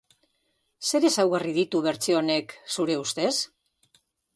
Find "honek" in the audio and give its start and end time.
2.23-2.59